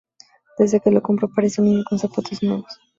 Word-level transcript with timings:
Desde 0.57 0.79
que 0.79 0.85
se 0.89 0.95
lo 0.95 1.03
compró, 1.03 1.29
parece 1.29 1.61
un 1.61 1.67
niño 1.69 1.83
con 1.87 1.99
zapatos 1.99 2.41
nuevos 2.41 2.79